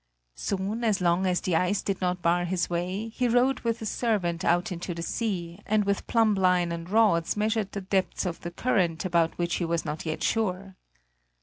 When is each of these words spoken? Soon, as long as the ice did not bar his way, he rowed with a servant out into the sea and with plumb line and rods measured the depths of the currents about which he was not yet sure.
Soon, 0.33 0.83
as 0.83 0.99
long 0.99 1.27
as 1.27 1.41
the 1.41 1.55
ice 1.55 1.83
did 1.83 2.01
not 2.01 2.23
bar 2.23 2.45
his 2.45 2.71
way, 2.71 3.09
he 3.09 3.27
rowed 3.27 3.59
with 3.59 3.83
a 3.83 3.85
servant 3.85 4.43
out 4.43 4.71
into 4.71 4.95
the 4.95 5.03
sea 5.03 5.59
and 5.67 5.85
with 5.85 6.07
plumb 6.07 6.33
line 6.33 6.71
and 6.71 6.89
rods 6.89 7.37
measured 7.37 7.71
the 7.73 7.81
depths 7.81 8.25
of 8.25 8.39
the 8.39 8.49
currents 8.49 9.05
about 9.05 9.37
which 9.37 9.57
he 9.57 9.65
was 9.65 9.85
not 9.85 10.03
yet 10.03 10.23
sure. 10.23 10.75